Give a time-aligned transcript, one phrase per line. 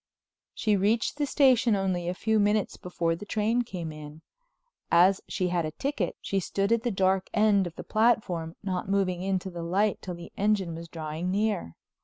[0.55, 4.23] She reached the station only a few minutes before the train came in.
[4.89, 8.89] As she had a ticket, she stood at the dark end of the platform, not
[8.89, 11.75] moving into the light till the engine was drawing near.